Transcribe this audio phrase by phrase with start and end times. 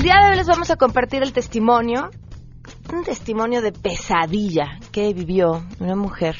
[0.00, 2.08] El día de hoy les vamos a compartir el testimonio,
[2.90, 6.36] un testimonio de pesadilla que vivió una mujer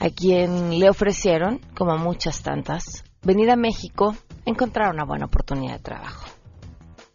[0.00, 4.16] a quien le ofrecieron, como muchas tantas, venir a México
[4.46, 6.37] encontrar una buena oportunidad de trabajo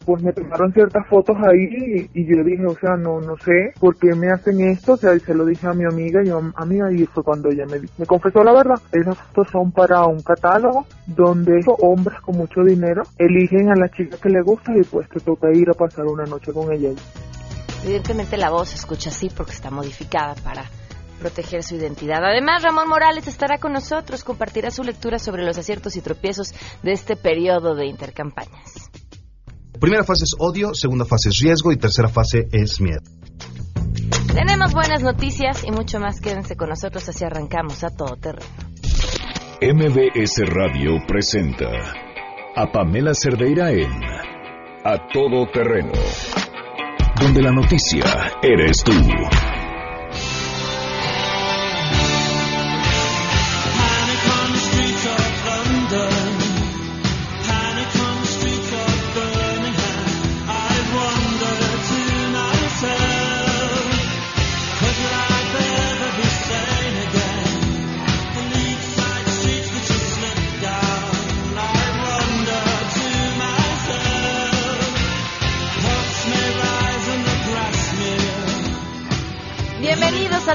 [0.06, 3.98] pues me tomaron ciertas fotos ahí y, yo dije, o sea, no no sé por
[3.98, 6.42] qué me hacen esto, o sea, y se lo dije a mi amiga y yo,
[6.56, 8.80] amiga, y fue cuando ella me, me confesó la verdad.
[8.92, 14.18] Esas fotos son para un catálogo donde hombres con mucho dinero eligen a la chica
[14.22, 16.90] que le gusta y pues te toca ir a pasar una noche con ella.
[17.84, 20.63] Evidentemente la voz se escucha así porque está modificada para
[21.20, 22.24] proteger su identidad.
[22.24, 26.91] Además, Ramón Morales estará con nosotros, compartirá su lectura sobre los aciertos y tropiezos de
[26.91, 28.91] este periodo de intercampañas.
[29.84, 33.02] Primera fase es odio, segunda fase es riesgo y tercera fase es miedo.
[34.34, 36.22] Tenemos buenas noticias y mucho más.
[36.22, 38.46] Quédense con nosotros así arrancamos a todo terreno.
[39.62, 41.70] MBS Radio presenta
[42.55, 43.91] a Pamela Cerdeira en
[44.85, 45.91] A Todo Terreno,
[47.20, 48.05] donde la noticia
[48.41, 48.94] eres tú.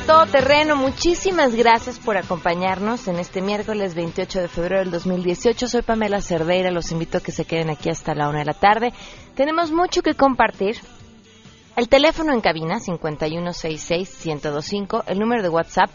[0.08, 0.74] Todo terreno.
[0.74, 5.68] Muchísimas gracias por acompañarnos en este miércoles 28 de febrero del 2018.
[5.68, 6.70] Soy Pamela Cerdeira.
[6.70, 8.94] Los invito a que se queden aquí hasta la una de la tarde.
[9.34, 10.76] Tenemos mucho que compartir.
[11.76, 15.04] El teléfono en cabina 5166-1025.
[15.08, 15.90] El número de WhatsApp.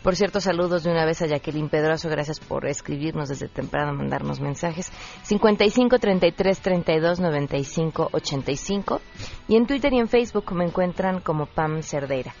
[0.00, 2.08] Por cierto, saludos de una vez a Jacqueline Pedroso.
[2.08, 4.92] Gracias por escribirnos desde temprano, mandarnos mensajes.
[5.24, 9.00] 55 33 32 95 85.
[9.48, 12.32] Y en Twitter y en Facebook me encuentran como Pam Cerdeira.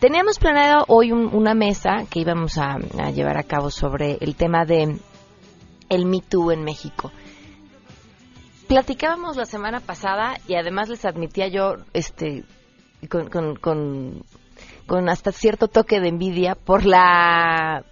[0.00, 2.76] Teníamos planeado hoy una mesa que íbamos a,
[3.12, 4.98] llevar a cabo sobre el tema de
[5.88, 7.10] el Me Too en México.
[8.68, 12.44] Platicábamos la semana pasada y además les admitía yo, este,
[13.08, 14.22] con, con,
[14.86, 17.82] con, hasta cierto toque de envidia por la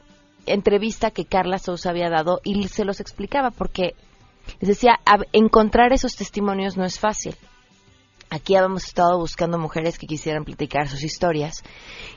[0.45, 3.95] entrevista que Carla Sousa había dado y se los explicaba porque
[4.61, 5.01] les decía,
[5.33, 7.35] encontrar esos testimonios no es fácil.
[8.35, 11.63] Aquí habíamos estado buscando mujeres que quisieran platicar sus historias.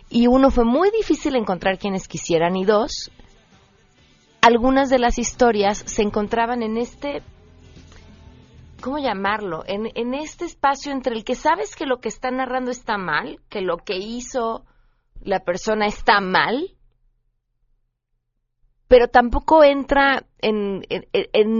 [0.09, 2.55] Y uno, fue muy difícil encontrar quienes quisieran.
[2.55, 3.11] Y dos,
[4.41, 7.21] algunas de las historias se encontraban en este,
[8.81, 9.63] ¿cómo llamarlo?
[9.67, 13.61] En, este espacio entre el que sabes que lo que está narrando está mal, que
[13.61, 14.65] lo que hizo
[15.21, 16.76] la persona está mal,
[18.87, 20.83] pero tampoco entra en,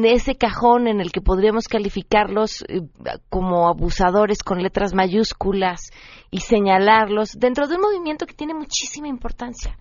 [0.05, 2.81] ese cajón en el que podríamos calificarlos eh,
[3.29, 5.91] como abusadores con letras mayúsculas
[6.31, 9.77] y señalarlos dentro de un movimiento que tiene muchísima importancia.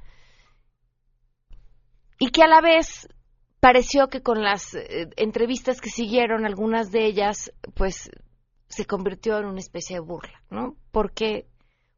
[2.18, 3.08] Y que a la vez
[3.60, 8.10] pareció que con las eh, entrevistas que siguieron, algunas de ellas, pues
[8.68, 10.74] se convirtió en una especie de burla, ¿no?
[10.90, 11.46] Porque,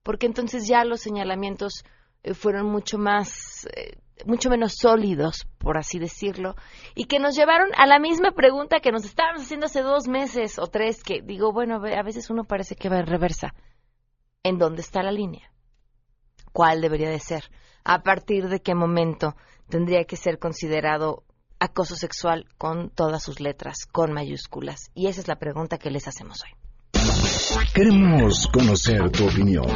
[0.02, 1.84] porque entonces ya los señalamientos
[2.22, 3.66] eh, fueron mucho más
[4.26, 6.54] mucho menos sólidos, por así decirlo,
[6.94, 10.58] y que nos llevaron a la misma pregunta que nos estábamos haciendo hace dos meses
[10.58, 13.54] o tres, que digo, bueno, a veces uno parece que va en reversa.
[14.42, 15.50] ¿En dónde está la línea?
[16.52, 17.44] ¿Cuál debería de ser?
[17.84, 19.36] ¿A partir de qué momento
[19.68, 21.24] tendría que ser considerado
[21.60, 24.90] acoso sexual con todas sus letras, con mayúsculas?
[24.94, 26.58] Y esa es la pregunta que les hacemos hoy.
[27.74, 29.66] Queremos conocer tu opinión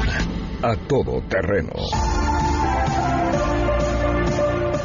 [0.63, 1.73] a todo terreno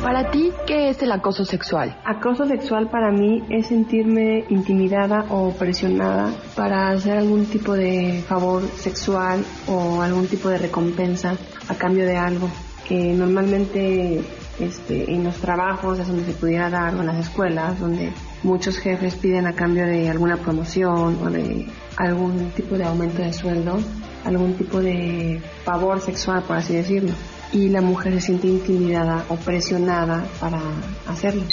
[0.08, 2.00] para ti, ¿qué es el acoso sexual?
[2.06, 8.64] Acoso sexual para mí es sentirme intimidada o presionada para hacer algún tipo de favor
[8.78, 11.36] sexual o algún tipo de recompensa
[11.68, 12.50] a cambio de algo.
[12.88, 14.22] que normalmente
[14.60, 18.14] este, en los trabajos es donde se pudiera dar o en las escuelas donde
[18.44, 21.68] muchos jefes piden a cambio de alguna promoción o de
[21.98, 23.78] algún tipo de aumento de sueldo,
[24.24, 27.12] algún tipo de favor sexual, por así decirlo
[27.52, 30.60] y la mujer se siente intimidada o presionada para
[31.08, 31.44] hacerlo.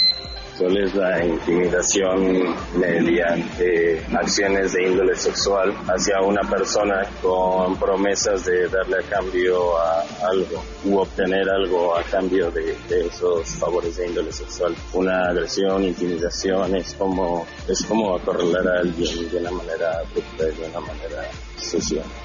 [0.57, 8.69] Solo es la intimidación mediante acciones de índole sexual hacia una persona con promesas de
[8.69, 14.31] darle a cambio a algo u obtener algo a cambio de, esos favores de índole
[14.31, 14.73] sexual.
[14.93, 20.69] Una agresión, intimidación es como es como acorralar a alguien de una manera abrupta, de
[20.69, 21.29] una manera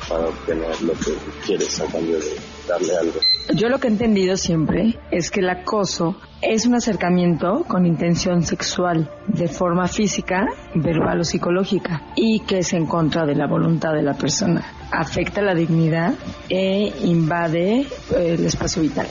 [0.08, 1.12] para obtener lo que
[1.44, 2.36] quieres a cambio de
[2.68, 3.20] darle algo.
[3.54, 8.42] Yo lo que he entendido siempre es que el acoso Es un acercamiento con intención
[8.42, 13.92] sexual, de forma física, verbal o psicológica, y que es en contra de la voluntad
[13.92, 14.64] de la persona.
[14.90, 16.14] Afecta la dignidad
[16.48, 17.86] e invade eh,
[18.38, 19.06] el espacio vital.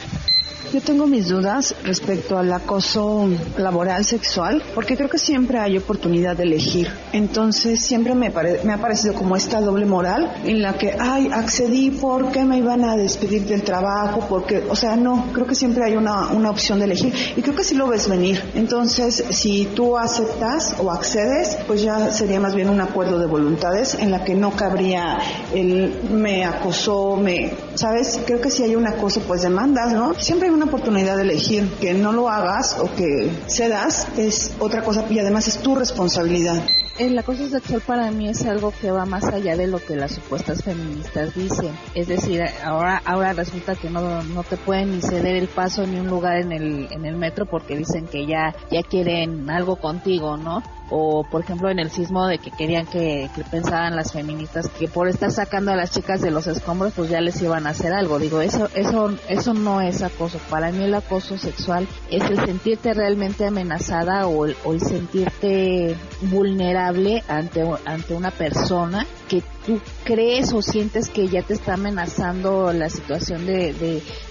[0.72, 3.28] Yo tengo mis dudas respecto al acoso
[3.58, 6.88] laboral sexual, porque creo que siempre hay oportunidad de elegir.
[7.12, 8.32] Entonces siempre me,
[8.64, 12.86] me ha parecido como esta doble moral en la que, ay, accedí porque me iban
[12.86, 16.78] a despedir del trabajo, porque, o sea, no, creo que siempre hay una, una opción
[16.78, 18.40] de elegir y creo que sí lo ves venir.
[18.54, 23.96] Entonces, si tú aceptas o accedes, pues ya sería más bien un acuerdo de voluntades
[23.96, 25.18] en la que no cabría
[25.52, 28.20] el me acosó, me, ¿sabes?
[28.26, 30.14] Creo que si hay un acoso, pues demandas, ¿no?
[30.14, 31.70] Siempre hay una oportunidad de elegir.
[31.80, 36.62] Que no lo hagas o que cedas es otra cosa y además es tu responsabilidad.
[37.00, 40.12] El acoso sexual para mí es algo que va más allá de lo que las
[40.12, 41.74] supuestas feministas dicen.
[41.96, 45.98] Es decir, ahora ahora resulta que no, no te pueden ni ceder el paso ni
[45.98, 50.36] un lugar en el, en el metro porque dicen que ya, ya quieren algo contigo,
[50.36, 50.62] ¿no?
[50.90, 55.08] O por ejemplo en el sismo de que querían que, pensaban las feministas que por
[55.08, 58.20] estar sacando a las chicas de los escombros pues ya les iban a hacer algo
[58.20, 62.94] digo eso eso eso no es acoso para mí el acoso sexual es el sentirte
[62.94, 71.10] realmente amenazada o el, sentirte vulnerable ante ante una persona que tú crees o sientes
[71.10, 73.74] que ya te está amenazando la situación de,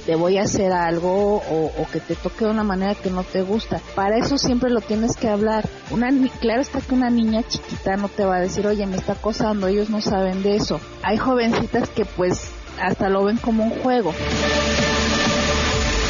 [0.07, 3.43] de, voy a hacer algo o, que te toque de una manera que no te
[3.43, 3.81] gusta.
[3.95, 5.69] Para eso siempre lo tienes que hablar.
[5.91, 6.11] Una,
[6.49, 9.67] claro está que una niña chiquita no te va a decir, oye, me está acosando,
[9.67, 10.81] ellos no saben de eso.
[11.03, 12.51] Hay jovencitas que pues
[12.81, 14.13] hasta lo ven como un juego.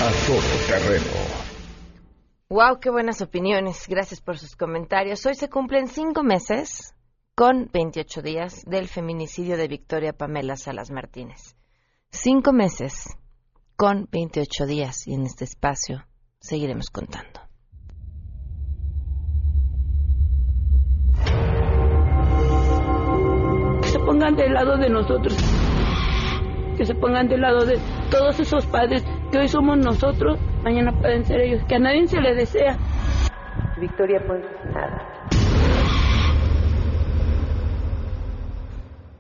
[0.01, 1.07] A todo terreno.
[2.51, 3.87] Wow, qué buenas opiniones.
[3.89, 5.27] Gracias por sus comentarios.
[5.27, 6.95] Hoy se cumplen cinco meses
[7.35, 11.57] con 28 días del feminicidio de Victoria Pamela Salas Martínez.
[12.11, 13.09] Cinco meses
[13.75, 16.07] con 28 días y en este espacio
[16.39, 17.48] seguiremos contando.
[24.09, 25.37] Pongan del lado de nosotros,
[26.79, 27.79] que se pongan del lado de
[28.11, 32.19] todos esos padres que hoy somos nosotros, mañana pueden ser ellos, que a nadie se
[32.19, 32.79] le desea.
[33.79, 35.31] Victoria, pues nada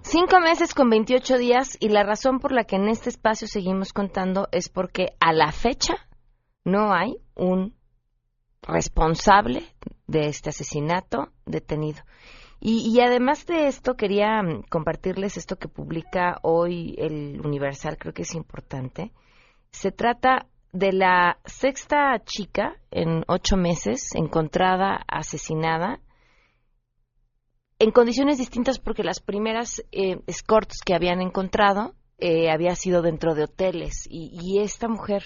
[0.01, 3.93] Cinco meses con 28 días y la razón por la que en este espacio seguimos
[3.93, 5.97] contando es porque a la fecha
[6.65, 7.75] no hay un
[8.63, 9.65] responsable
[10.07, 12.01] de este asesinato detenido.
[12.61, 18.13] Y, y, además de esto, quería mm, compartirles esto que publica hoy el Universal, creo
[18.13, 19.13] que es importante.
[19.71, 26.01] Se trata de la sexta chica en ocho meses encontrada asesinada
[27.79, 33.35] en condiciones distintas porque las primeras eh, escorts que habían encontrado eh, había sido dentro
[33.35, 35.23] de hoteles y, esta mujer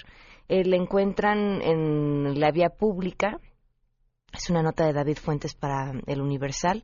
[0.49, 3.39] eh, la encuentran en la vía pública.
[4.31, 6.83] Es una nota de David Fuentes para el Universal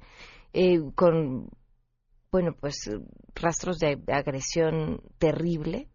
[0.54, 1.50] eh, con
[2.32, 2.90] bueno pues
[3.36, 5.90] rastros de agresión terrible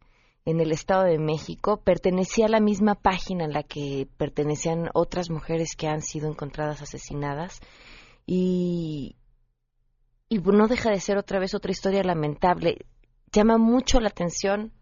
[0.45, 5.31] en el Estado de México pertenecía a la misma página en la que pertenecían otras
[5.31, 7.61] mujeres que han sido encontradas asesinadas
[8.27, 9.17] y,
[10.29, 12.85] y no deja de ser otra vez otra historia lamentable.
[13.33, 14.73] Llama mucho la atención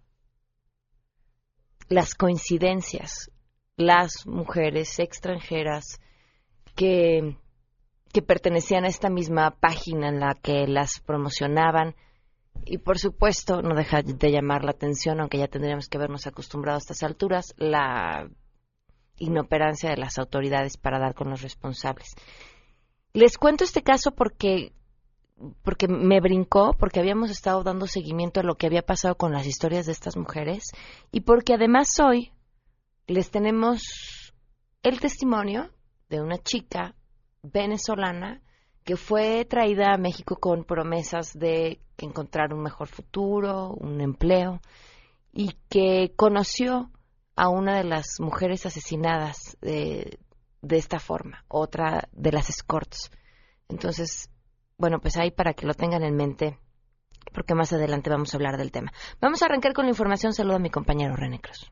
[1.89, 3.31] las coincidencias,
[3.77, 6.01] las mujeres extranjeras
[6.75, 7.37] que,
[8.13, 11.95] que pertenecían a esta misma página en la que las promocionaban.
[12.65, 16.77] Y por supuesto, no deja de llamar la atención, aunque ya tendríamos que habernos acostumbrado
[16.77, 18.29] a estas alturas, la
[19.19, 22.15] inoperancia de las autoridades para dar con los responsables.
[23.15, 24.73] Les cuento este caso porque
[25.63, 29.47] porque me brincó, porque habíamos estado dando seguimiento a lo que había pasado con las
[29.47, 30.71] historias de estas mujeres
[31.11, 32.31] y porque además hoy
[33.09, 34.33] les tenemos
[34.85, 35.71] el testimonio
[36.09, 36.95] de una chica
[37.43, 38.41] venezolana
[38.85, 44.61] que fue traída a México con promesas de encontrar un mejor futuro, un empleo
[45.33, 46.91] y que conoció
[47.37, 50.19] a una de las mujeres asesinadas de,
[50.63, 53.11] de esta forma, otra de las escorts.
[53.69, 54.31] Entonces,
[54.77, 56.59] bueno, pues ahí para que lo tengan en mente,
[57.33, 58.93] porque más adelante vamos a hablar del tema.
[59.21, 60.35] Vamos a arrancar con la información.
[60.35, 61.71] Saludo a mi compañero René Cruz.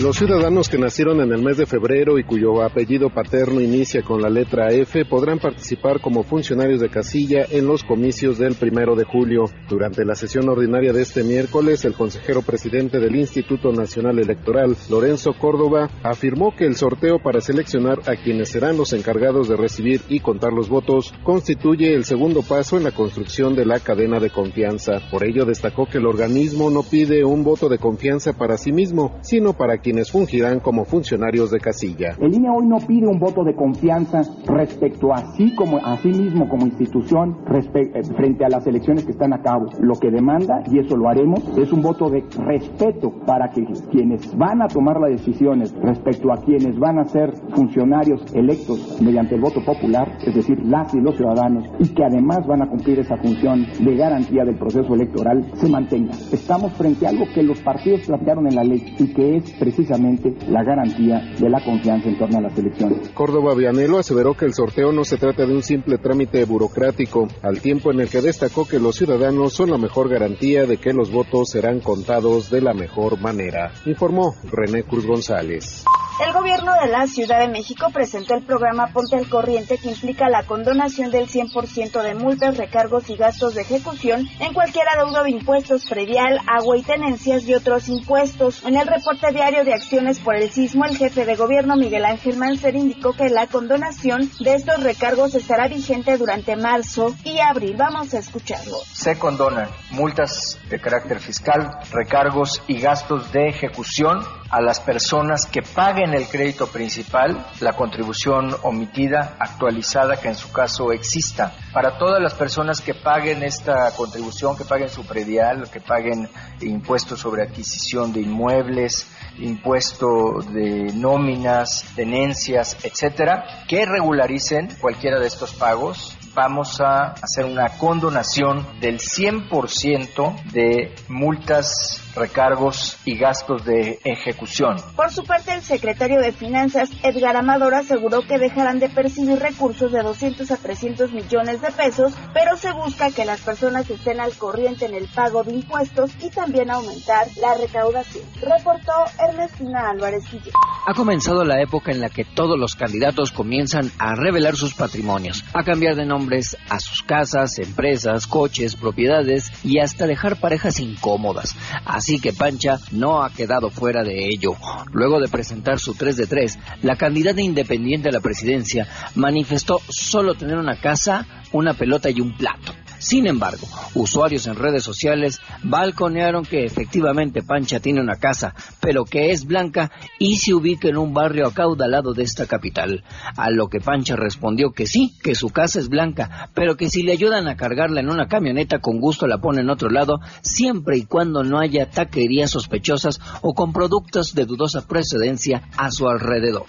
[0.00, 4.22] Los ciudadanos que nacieron en el mes de febrero y cuyo apellido paterno inicia con
[4.22, 9.02] la letra F podrán participar como funcionarios de casilla en los comicios del primero de
[9.02, 9.46] julio.
[9.68, 15.32] Durante la sesión ordinaria de este miércoles, el consejero presidente del Instituto Nacional Electoral, Lorenzo
[15.36, 20.20] Córdoba, afirmó que el sorteo para seleccionar a quienes serán los encargados de recibir y
[20.20, 25.00] contar los votos constituye el segundo paso en la construcción de la cadena de confianza.
[25.10, 29.18] Por ello, destacó que el organismo no pide un voto de confianza para sí mismo,
[29.22, 32.10] sino para quienes quienes fungirán como funcionarios de casilla.
[32.20, 36.08] El INE hoy no pide un voto de confianza respecto a sí como a sí
[36.08, 39.70] mismo como institución eh, frente a las elecciones que están a cabo.
[39.80, 44.36] Lo que demanda y eso lo haremos es un voto de respeto para que quienes
[44.36, 49.40] van a tomar las decisiones respecto a quienes van a ser funcionarios electos mediante el
[49.40, 53.16] voto popular, es decir, las y los ciudadanos, y que además van a cumplir esa
[53.16, 56.12] función de garantía del proceso electoral, se mantenga.
[56.30, 59.77] Estamos frente a algo que los partidos plantearon en la ley y que es precisamente
[59.78, 63.10] precisamente la garantía de la confianza en torno a las elecciones.
[63.10, 67.60] Córdoba Vianelo aseveró que el sorteo no se trata de un simple trámite burocrático, al
[67.60, 71.12] tiempo en el que destacó que los ciudadanos son la mejor garantía de que los
[71.12, 75.84] votos serán contados de la mejor manera, informó René Cruz González.
[76.20, 80.28] El gobierno de la Ciudad de México presentó el programa Ponte al Corriente que implica
[80.28, 85.30] la condonación del 100% de multas, recargos y gastos de ejecución en cualquier adeudo de
[85.30, 88.64] impuestos predial, agua y tenencias y otros impuestos.
[88.64, 92.36] En el reporte diario de acciones por el sismo, el jefe de gobierno Miguel Ángel
[92.36, 97.76] Mancer indicó que la condonación de estos recargos estará vigente durante marzo y abril.
[97.78, 98.78] Vamos a escucharlo.
[98.92, 104.18] Se condonan multas de carácter fiscal, recargos y gastos de ejecución
[104.50, 110.50] a las personas que paguen el crédito principal, la contribución omitida, actualizada, que en su
[110.52, 111.52] caso exista.
[111.72, 116.28] Para todas las personas que paguen esta contribución, que paguen su predial, que paguen
[116.60, 119.06] impuestos sobre adquisición de inmuebles,
[119.38, 127.68] impuesto de nóminas, tenencias, etcétera, que regularicen cualquiera de estos pagos vamos a hacer una
[127.78, 134.76] condonación del 100% de multas recargos y gastos de ejecución.
[134.96, 139.92] Por su parte, el secretario de Finanzas, Edgar Amador, aseguró que dejarán de percibir recursos
[139.92, 144.32] de 200 a 300 millones de pesos, pero se busca que las personas estén al
[144.34, 148.24] corriente en el pago de impuestos y también aumentar la recaudación.
[148.40, 150.52] Reportó Ernestina Álvarez Guillén.
[150.86, 155.44] Ha comenzado la época en la que todos los candidatos comienzan a revelar sus patrimonios,
[155.52, 161.56] a cambiar de nombres a sus casas, empresas, coches, propiedades y hasta dejar parejas incómodas.
[161.86, 164.54] Así que Pancha no ha quedado fuera de ello.
[164.92, 170.34] Luego de presentar su 3 de 3, la candidata independiente a la presidencia manifestó solo
[170.34, 172.74] tener una casa, una pelota y un plato.
[172.98, 179.30] Sin embargo, usuarios en redes sociales balconearon que efectivamente Pancha tiene una casa, pero que
[179.30, 183.04] es blanca y se ubica en un barrio acaudalado de esta capital.
[183.36, 187.02] A lo que Pancha respondió que sí, que su casa es blanca, pero que si
[187.02, 190.96] le ayudan a cargarla en una camioneta con gusto la pone en otro lado, siempre
[190.96, 196.66] y cuando no haya taquerías sospechosas o con productos de dudosa procedencia a su alrededor.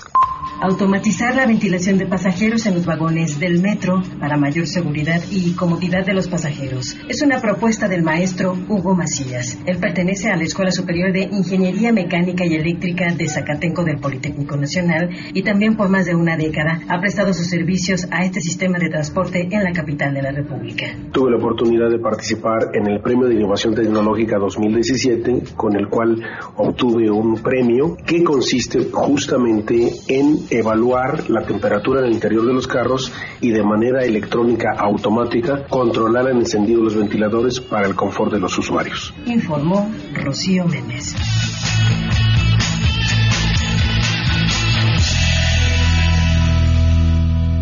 [0.62, 6.06] Automatizar la ventilación de pasajeros en los vagones del metro para mayor seguridad y comodidad
[6.06, 6.98] de los pasajeros.
[7.08, 9.58] Es una propuesta del maestro Hugo Macías.
[9.66, 14.58] Él pertenece a la Escuela Superior de Ingeniería Mecánica y Eléctrica de Zacatenco del Politécnico
[14.58, 18.78] Nacional y también por más de una década ha prestado sus servicios a este sistema
[18.78, 20.88] de transporte en la capital de la República.
[21.12, 26.22] Tuve la oportunidad de participar en el Premio de Innovación Tecnológica 2017, con el cual
[26.56, 32.68] obtuve un premio que consiste justamente en evaluar la temperatura en el interior de los
[32.68, 38.34] carros y de manera electrónica automática controlar el encendido de los ventiladores para el confort
[38.34, 39.14] de los usuarios.
[39.26, 41.16] Informó Rocío Méndez.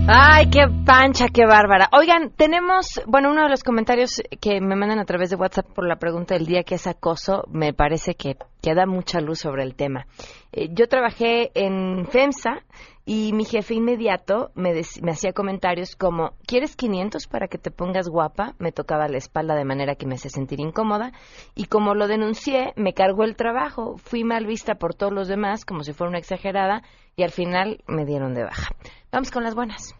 [0.10, 1.90] Ay, qué pancha, qué bárbara.
[1.92, 5.86] Oigan, tenemos, bueno, uno de los comentarios que me mandan a través de WhatsApp por
[5.86, 9.64] la pregunta del día que es acoso, me parece que, que da mucha luz sobre
[9.64, 10.08] el tema.
[10.54, 12.64] Eh, yo trabajé en FEMSA
[13.10, 18.54] y mi jefe inmediato me, hacía comentarios como, ¿quieres 500 para que te pongas guapa?
[18.60, 21.14] Me tocaba la espalda de manera que me hacía sentir incómoda
[21.56, 23.96] y como lo denuncié, me cargó el trabajo.
[23.98, 26.84] Fui mal vista por todos los demás como si fuera una exagerada
[27.16, 28.76] y al final me dieron de baja.
[29.10, 29.96] Vamos con las buenas.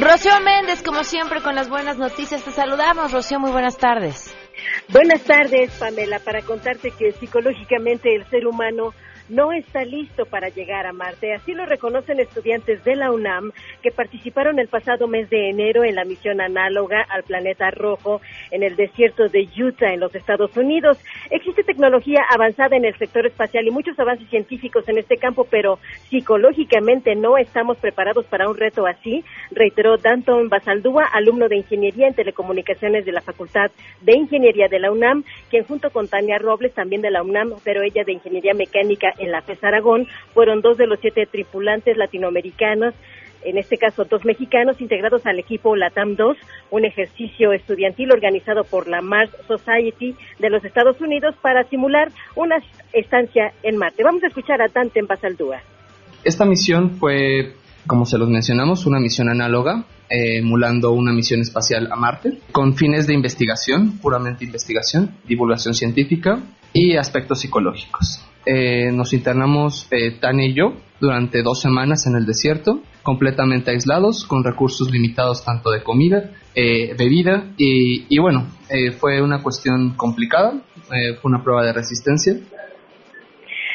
[0.00, 2.42] Rocío Méndez, como siempre, con las buenas noticias.
[2.42, 4.34] Te saludamos, Rocío, muy buenas tardes.
[4.88, 8.92] Buenas tardes, Pamela, para contarte que psicológicamente el ser humano
[9.30, 11.32] no está listo para llegar a Marte.
[11.32, 15.94] Así lo reconocen estudiantes de la UNAM que participaron el pasado mes de enero en
[15.94, 18.20] la misión análoga al planeta rojo
[18.50, 20.98] en el desierto de Utah, en los Estados Unidos.
[21.30, 25.78] Existe tecnología avanzada en el sector espacial y muchos avances científicos en este campo, pero
[26.08, 32.14] psicológicamente no estamos preparados para un reto así, reiteró Danton Basaldúa, alumno de Ingeniería en
[32.14, 33.70] Telecomunicaciones de la Facultad
[34.00, 37.82] de Ingeniería de la UNAM, quien junto con Tania Robles, también de la UNAM, pero
[37.82, 42.94] ella de Ingeniería Mecánica en la FES Aragón, fueron dos de los siete tripulantes latinoamericanos
[43.42, 46.36] en este caso dos mexicanos integrados al equipo LATAM 2,
[46.70, 52.56] un ejercicio estudiantil organizado por la Mars Society de los Estados Unidos para simular una
[52.92, 54.02] estancia en Marte.
[54.02, 55.60] Vamos a escuchar a Dante en Basaldúa.
[56.22, 57.54] Esta misión fue,
[57.86, 62.76] como se los mencionamos, una misión análoga, eh, emulando una misión espacial a Marte, con
[62.76, 66.40] fines de investigación, puramente investigación, divulgación científica
[66.74, 68.29] y aspectos psicológicos.
[68.52, 74.24] Eh, nos internamos eh, Tania y yo durante dos semanas en el desierto, completamente aislados,
[74.24, 79.94] con recursos limitados tanto de comida, eh, bebida y, y bueno, eh, fue una cuestión
[79.96, 80.54] complicada,
[80.92, 82.34] eh, fue una prueba de resistencia.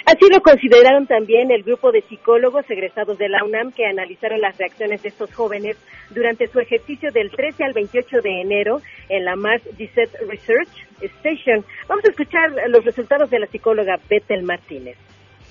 [0.06, 4.56] Así lo consideraron también el grupo de psicólogos egresados de la UNAM que analizaron las
[4.56, 5.78] reacciones de estos jóvenes
[6.12, 10.70] durante su ejercicio del 13 al 28 de enero en la Mars Research
[11.02, 11.66] Station.
[11.88, 14.96] Vamos a escuchar los resultados de la psicóloga Bethel Martínez.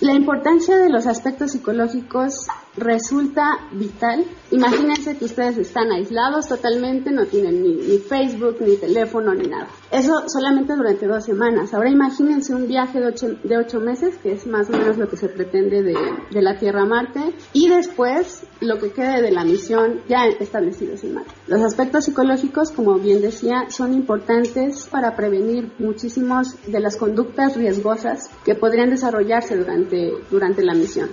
[0.00, 4.24] La importancia de los aspectos psicológicos resulta vital.
[4.50, 9.68] Imagínense que ustedes están aislados totalmente, no tienen ni, ni, Facebook, ni teléfono, ni nada.
[9.92, 11.72] Eso solamente durante dos semanas.
[11.72, 15.08] Ahora imagínense un viaje de ocho, de ocho meses, que es más o menos lo
[15.08, 15.96] que se pretende de,
[16.30, 21.04] de la Tierra a Marte, y después lo que quede de la misión ya establecidos
[21.04, 21.33] en Marte.
[21.47, 28.30] Los aspectos psicológicos, como bien decía, son importantes para prevenir muchísimos de las conductas riesgosas
[28.44, 31.11] que podrían desarrollarse durante, durante la misión.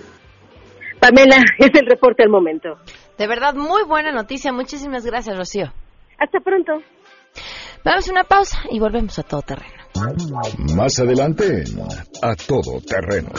[1.00, 2.78] Pamela, es el reporte al momento.
[3.18, 4.52] De verdad, muy buena noticia.
[4.52, 5.74] Muchísimas gracias, Rocío.
[6.18, 6.74] Hasta pronto.
[7.84, 9.82] Vamos a una pausa y volvemos a todo terreno.
[10.76, 11.64] Más adelante,
[12.22, 13.30] a todo terreno.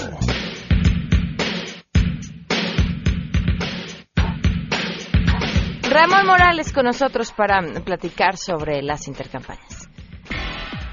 [5.92, 9.90] Ramón Morales con nosotros para platicar sobre las intercampañas.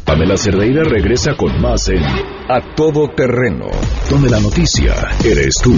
[0.05, 3.67] Pamela Cerdeira regresa con más en A Todo Terreno,
[4.09, 5.75] donde la noticia eres tú.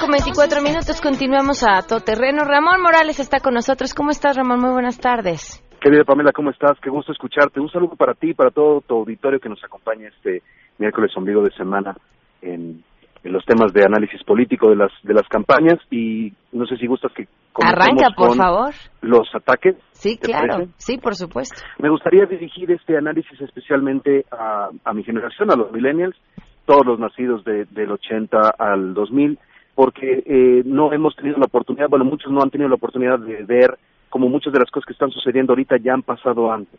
[0.00, 2.44] Con 24 minutos continuamos a todo terreno.
[2.44, 3.92] Ramón Morales está con nosotros.
[3.92, 4.60] ¿Cómo estás, Ramón?
[4.60, 5.62] Muy buenas tardes.
[5.80, 6.78] Querida Pamela, ¿cómo estás?
[6.80, 7.60] Qué gusto escucharte.
[7.60, 10.42] Un saludo para ti y para todo tu auditorio que nos acompaña este
[10.78, 11.94] miércoles ombligo de semana
[12.40, 12.82] en,
[13.22, 16.86] en, los temas de análisis político de las de las campañas y no sé si
[16.86, 17.28] gustas que
[17.62, 19.76] arranca por favor los ataques.
[19.90, 20.54] Sí, claro.
[20.54, 20.72] Parece?
[20.78, 21.60] Sí, por supuesto.
[21.78, 26.16] Me gustaría dirigir este análisis especialmente a, a mi generación, a los millennials,
[26.64, 29.38] todos los nacidos de, del 80 al 2000
[29.74, 33.42] porque eh, no hemos tenido la oportunidad, bueno, muchos no han tenido la oportunidad de
[33.44, 33.78] ver
[34.10, 36.78] como muchas de las cosas que están sucediendo ahorita ya han pasado antes.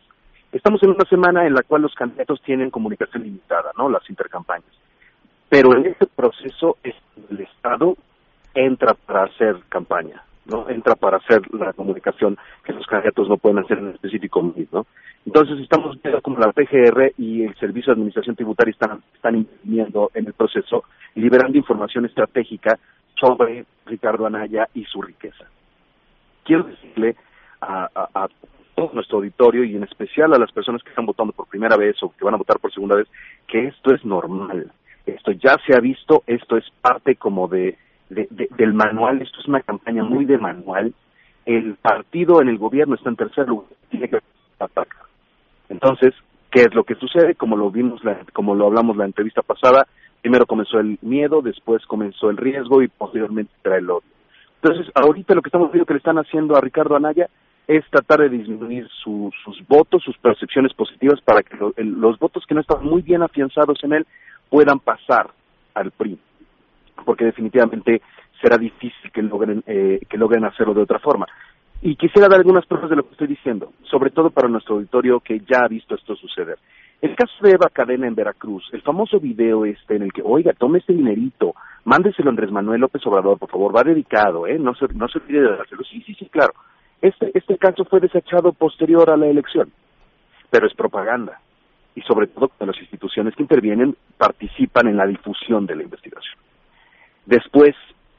[0.51, 3.89] Estamos en una semana en la cual los candidatos tienen comunicación limitada, ¿no?
[3.89, 4.69] Las intercampañas.
[5.49, 7.95] Pero en ese proceso el Estado
[8.53, 10.69] entra para hacer campaña, ¿no?
[10.69, 14.85] Entra para hacer la comunicación que los candidatos no pueden hacer en específico, ¿no?
[15.25, 20.11] Entonces estamos viendo como la PGR y el Servicio de Administración Tributaria están, están interviniendo
[20.13, 20.83] en el proceso,
[21.15, 22.77] liberando información estratégica
[23.19, 25.45] sobre Ricardo Anaya y su riqueza.
[26.43, 27.15] Quiero decirle
[27.61, 28.27] a, a, a
[28.75, 31.95] todo nuestro auditorio y en especial a las personas que están votando por primera vez
[32.03, 33.07] o que van a votar por segunda vez,
[33.47, 34.71] que esto es normal.
[35.05, 37.77] Esto ya se ha visto, esto es parte como de,
[38.13, 40.93] de, de del manual, esto es una campaña muy de manual.
[41.45, 44.19] El partido en el gobierno está en tercer lugar, tiene que
[44.59, 45.03] atacar.
[45.69, 46.13] Entonces,
[46.51, 47.35] ¿qué es lo que sucede?
[47.35, 49.87] Como lo vimos, la, como lo hablamos la entrevista pasada,
[50.21, 54.07] primero comenzó el miedo, después comenzó el riesgo y posteriormente trae el odio.
[54.61, 57.27] Entonces, ahorita lo que estamos viendo que le están haciendo a Ricardo Anaya
[57.67, 59.33] es tratar de disminuir sus
[59.67, 63.93] votos, sus percepciones positivas para que los votos que no están muy bien afianzados en
[63.93, 64.07] él
[64.49, 65.31] puedan pasar
[65.73, 66.19] al PRI,
[67.05, 68.01] porque definitivamente
[68.41, 71.27] será difícil que logren eh, que logren hacerlo de otra forma.
[71.81, 75.19] Y quisiera dar algunas pruebas de lo que estoy diciendo, sobre todo para nuestro auditorio
[75.19, 76.57] que ya ha visto esto suceder.
[77.01, 80.53] El caso de Eva Cadena en Veracruz, el famoso video este en el que, oiga,
[80.53, 81.53] tome este dinerito,
[81.83, 84.57] mándeselo a Andrés Manuel López Obrador, por favor, va dedicado, ¿eh?
[84.57, 85.83] No se, no se olvide de dárselo.
[85.83, 86.53] Sí, sí, sí, claro.
[87.01, 89.69] Este, este caso fue desechado posterior a la elección,
[90.49, 91.41] pero es propaganda.
[91.95, 96.39] Y sobre todo las instituciones que intervienen participan en la difusión de la investigación.
[97.25, 97.75] Después,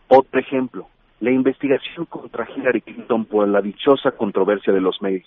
[0.08, 0.88] otro ejemplo,
[1.20, 5.26] la investigación contra Hillary Clinton por la dichosa controversia de los mails,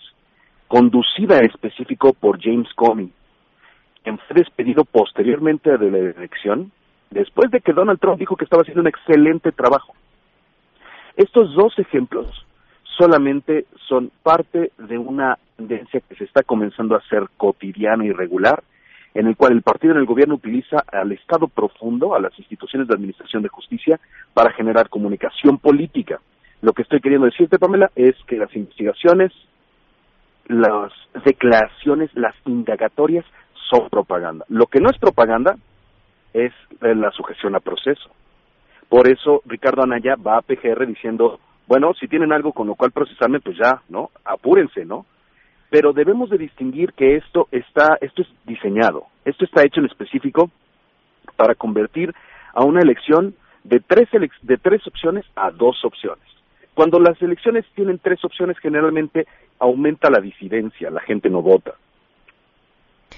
[0.68, 3.12] conducida en específico por James Comey,
[4.04, 6.72] quien fue despedido posteriormente de la elección,
[7.10, 9.94] después de que Donald Trump dijo que estaba haciendo un excelente trabajo.
[11.16, 12.28] Estos dos ejemplos
[12.98, 18.64] solamente son parte de una tendencia que se está comenzando a ser cotidiana y regular,
[19.18, 22.88] en el cual el partido en el gobierno utiliza al Estado profundo, a las instituciones
[22.88, 24.00] de administración de justicia,
[24.34, 26.20] para generar comunicación política.
[26.62, 29.32] Lo que estoy queriendo decirte, Pamela, es que las investigaciones,
[30.48, 30.92] las
[31.26, 33.26] declaraciones, las indagatorias
[33.72, 34.46] son propaganda.
[34.50, 35.58] Lo que no es propaganda
[36.34, 38.12] es la sujeción a proceso.
[38.88, 42.92] Por eso Ricardo Anaya va a PGR diciendo bueno, si tienen algo con lo cual
[42.92, 44.10] procesarme, pues ya, ¿no?
[44.24, 45.06] Apúrense, ¿no?
[45.70, 50.50] Pero debemos de distinguir que esto está, esto es diseñado, esto está hecho en específico
[51.36, 52.14] para convertir
[52.54, 54.08] a una elección de tres,
[54.42, 56.24] de tres opciones a dos opciones.
[56.74, 59.28] Cuando las elecciones tienen tres opciones, generalmente
[59.60, 61.74] aumenta la disidencia, la gente no vota.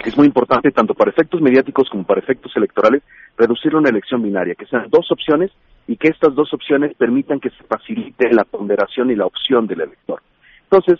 [0.06, 3.04] Es muy importante, tanto para efectos mediáticos como para efectos electorales,
[3.38, 5.52] reducir una elección binaria, que sean dos opciones
[5.88, 9.82] y que estas dos opciones permitan que se facilite la ponderación y la opción del
[9.82, 10.22] elector.
[10.64, 11.00] Entonces,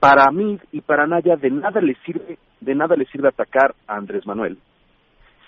[0.00, 3.96] para mí y para Naya de nada le sirve, de nada le sirve atacar a
[3.96, 4.58] Andrés Manuel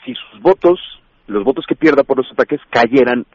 [0.04, 0.80] si sus votos,
[1.26, 3.26] los votos que pierda por los ataques cayeran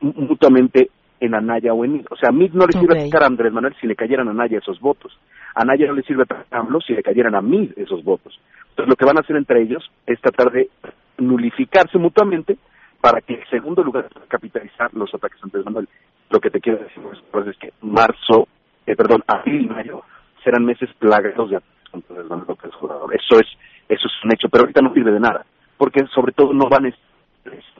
[0.00, 2.06] mutuamente en Anaya o en Mid.
[2.10, 4.30] O sea, a Mid no le sirve atacar a Andrés Manuel si le cayeran a
[4.30, 5.16] Anaya esos votos.
[5.54, 8.40] A Anaya no le sirve atacar a AMLO si le cayeran a Mid esos votos.
[8.70, 10.70] Entonces lo que van a hacer entre ellos es tratar de
[11.18, 12.56] nulificarse mutuamente
[13.00, 15.88] para que en segundo lugar capitalizar los ataques ante Manuel.
[16.30, 18.48] Lo que te quiero decir pues, es que marzo,
[18.86, 20.02] eh, perdón, abril y mayo
[20.42, 23.14] serán meses plagados de ataques contra Manuel López Obrador.
[23.14, 23.46] Eso es,
[23.88, 25.44] eso es un hecho, pero ahorita no sirve de nada,
[25.76, 27.08] porque sobre todo no van a estar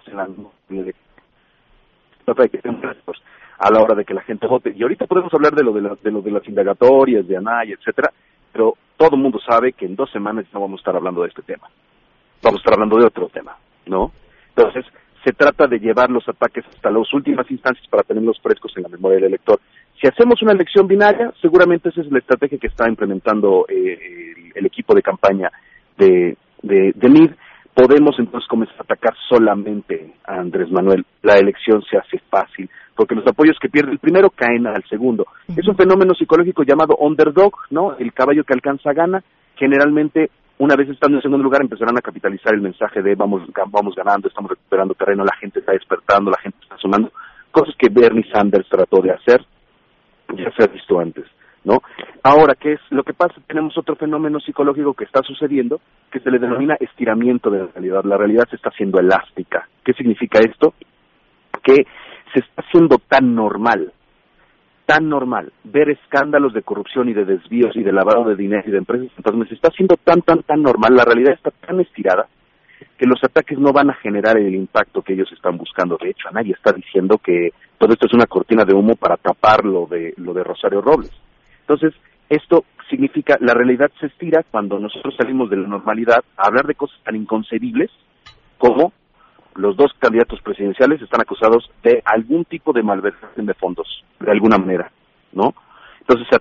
[0.07, 0.27] en la
[0.69, 0.95] de
[3.61, 4.73] a la hora de que la gente vote.
[4.75, 8.11] Y ahorita podemos hablar de lo de, de, lo de las indagatorias, de ANAY, etcétera,
[8.53, 11.29] pero todo el mundo sabe que en dos semanas no vamos a estar hablando de
[11.29, 11.69] este tema.
[12.43, 14.13] Vamos a estar hablando de otro tema, ¿no?
[14.57, 14.87] Entonces,
[15.25, 18.89] se trata de llevar los ataques hasta las últimas instancias para tenerlos frescos en la
[18.89, 19.61] memoria del elector.
[20.01, 24.67] Si hacemos una elección binaria, seguramente esa es la estrategia que está implementando eh, el,
[24.67, 25.51] equipo de campaña
[25.99, 27.31] de, de, de MID.
[27.75, 31.05] Podemos entonces comenzar a atacar solamente a Andrés Manuel.
[31.23, 35.27] La elección se hace fácil, porque los apoyos que pierde el primero caen al segundo.
[35.55, 37.97] Es un fenómeno psicológico llamado underdog, ¿no?
[37.99, 39.23] El caballo que alcanza gana.
[39.55, 43.95] Generalmente una vez estando en segundo lugar empezarán a capitalizar el mensaje de vamos, vamos
[43.95, 47.11] ganando, estamos recuperando terreno, la gente está despertando, la gente está sumando,
[47.51, 49.43] cosas que Bernie Sanders trató de hacer,
[50.37, 51.25] ya se ha visto antes,
[51.65, 51.79] ¿no?
[52.23, 53.41] Ahora, ¿qué es lo que pasa?
[53.47, 55.81] Tenemos otro fenómeno psicológico que está sucediendo,
[56.13, 58.05] que se le denomina estiramiento de la realidad.
[58.05, 59.67] La realidad se está haciendo elástica.
[59.83, 60.75] ¿Qué significa esto?
[61.63, 61.87] Que
[62.35, 63.93] se está haciendo tan normal
[64.91, 68.73] tan normal ver escándalos de corrupción y de desvíos y de lavado de dinero y
[68.73, 72.27] de empresas fantasmas está siendo tan, tan, tan normal, la realidad está tan estirada
[72.99, 75.97] que los ataques no van a generar el impacto que ellos están buscando.
[75.97, 79.65] De hecho, nadie está diciendo que todo esto es una cortina de humo para tapar
[79.65, 81.13] lo de, lo de Rosario Robles.
[81.61, 81.95] Entonces,
[82.29, 86.75] esto significa, la realidad se estira cuando nosotros salimos de la normalidad a hablar de
[86.75, 87.91] cosas tan inconcebibles
[88.59, 88.93] como
[89.55, 94.59] los dos candidatos presidenciales están acusados de algún tipo de malversación de fondos, de alguna
[94.59, 94.91] manera,
[95.33, 95.55] ¿no?
[96.01, 96.37] Entonces se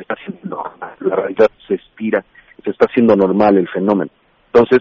[0.00, 2.24] está haciendo normal, la realidad se estira,
[2.62, 4.10] se está haciendo normal el fenómeno.
[4.52, 4.80] Entonces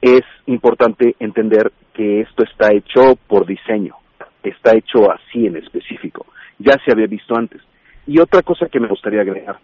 [0.00, 3.94] es importante entender que esto está hecho por diseño,
[4.42, 6.26] está hecho así en específico,
[6.58, 7.60] ya se había visto antes.
[8.06, 9.58] Y otra cosa que me gustaría agregar,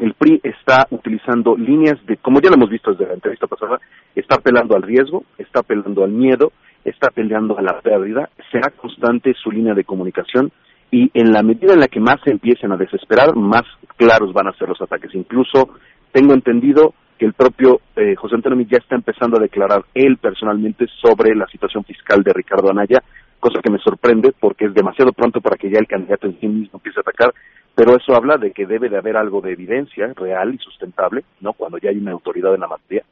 [0.00, 3.80] el PRI está utilizando líneas de, como ya lo hemos visto desde la entrevista pasada,
[4.14, 6.52] está apelando al riesgo, está apelando al miedo,
[6.84, 10.50] está apelando a la pérdida, será constante su línea de comunicación
[10.90, 13.62] y en la medida en la que más se empiecen a desesperar, más
[13.96, 15.14] claros van a ser los ataques.
[15.14, 15.70] Incluso
[16.12, 20.86] tengo entendido que el propio eh, José Antonio ya está empezando a declarar él personalmente
[21.00, 23.02] sobre la situación fiscal de Ricardo Anaya
[23.40, 26.46] cosa que me sorprende porque es demasiado pronto para que ya el candidato en sí
[26.46, 27.34] mismo empiece a atacar,
[27.80, 31.54] pero eso habla de que debe de haber algo de evidencia real y sustentable, ¿no?
[31.54, 33.02] Cuando ya hay una autoridad en la materia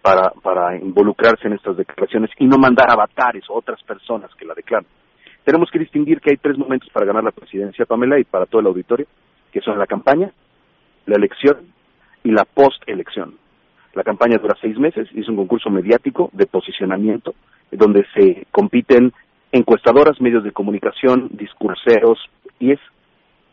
[0.00, 4.54] para, para involucrarse en estas declaraciones y no mandar avatares o otras personas que la
[4.54, 4.86] declaran.
[5.42, 8.60] Tenemos que distinguir que hay tres momentos para ganar la presidencia, Pamela, y para todo
[8.60, 9.06] el auditorio,
[9.50, 10.30] que son la campaña,
[11.06, 11.56] la elección
[12.22, 13.34] y la post-elección.
[13.94, 17.34] La campaña dura seis meses y es un concurso mediático de posicionamiento
[17.72, 19.12] donde se compiten
[19.50, 22.20] encuestadoras, medios de comunicación, discurseros
[22.60, 22.78] y es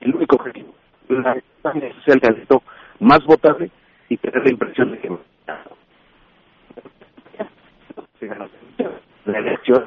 [0.01, 0.73] el único objetivo.
[1.09, 2.62] La campaña el candidato
[2.99, 3.71] más votable
[4.09, 5.09] y tener la impresión de que
[8.19, 8.49] se gana
[9.25, 9.85] la elección.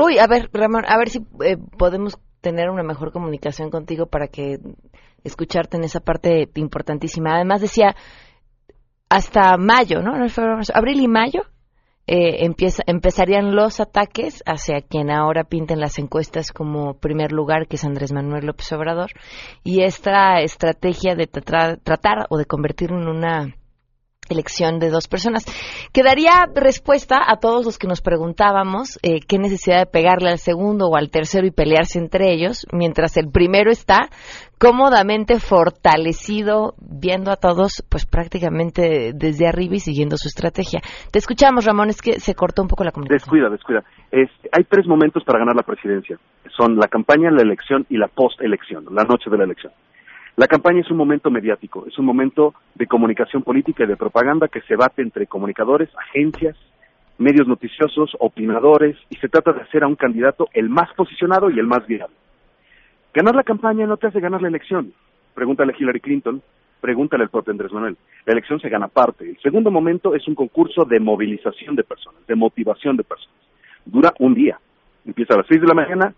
[0.00, 4.28] Uy, a ver, Ramón, a ver si eh, podemos tener una mejor comunicación contigo para
[4.28, 4.58] que
[5.24, 7.34] escucharte en esa parte importantísima.
[7.34, 7.94] Además decía
[9.08, 10.12] hasta mayo, ¿no?
[10.74, 11.42] Abril y mayo
[12.10, 17.76] eh, empieza, empezarían los ataques hacia quien ahora pinten las encuestas como primer lugar, que
[17.76, 19.10] es Andrés Manuel López Obrador,
[19.62, 23.54] y esta estrategia de tratar o de convertirlo en una
[24.30, 25.44] elección de dos personas.
[25.92, 30.86] Quedaría respuesta a todos los que nos preguntábamos eh, qué necesidad de pegarle al segundo
[30.86, 34.08] o al tercero y pelearse entre ellos, mientras el primero está
[34.58, 40.80] cómodamente fortalecido, viendo a todos pues prácticamente desde arriba y siguiendo su estrategia.
[41.12, 43.18] Te escuchamos, Ramón, es que se cortó un poco la comunicación.
[43.18, 43.84] Descuida, descuida.
[44.12, 46.18] hay tres momentos para ganar la presidencia.
[46.56, 49.72] Son la campaña, la elección y la post-elección, la noche de la elección.
[50.38, 54.46] La campaña es un momento mediático, es un momento de comunicación política y de propaganda
[54.46, 56.56] que se bate entre comunicadores, agencias,
[57.18, 61.58] medios noticiosos, opinadores, y se trata de hacer a un candidato el más posicionado y
[61.58, 62.14] el más viable.
[63.12, 64.92] Ganar la campaña no te hace ganar la elección.
[65.34, 66.40] Pregúntale a Hillary Clinton,
[66.80, 67.96] pregúntale al propio Andrés Manuel.
[68.24, 69.28] La elección se gana aparte.
[69.28, 73.34] El segundo momento es un concurso de movilización de personas, de motivación de personas.
[73.84, 74.60] Dura un día.
[75.04, 76.14] Empieza a las seis de la mañana,